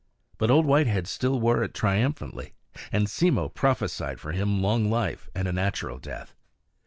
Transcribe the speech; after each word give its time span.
But 0.39 0.49
Old 0.49 0.65
Whitehead 0.65 1.05
still 1.07 1.39
wore 1.39 1.63
it 1.63 1.75
triumphantly; 1.75 2.55
and 2.91 3.05
Simmo 3.07 3.49
prophesied 3.49 4.19
for 4.19 4.31
him 4.31 4.59
long 4.59 4.89
life 4.89 5.29
and 5.35 5.47
a 5.47 5.53
natural 5.53 5.99
death. 5.99 6.33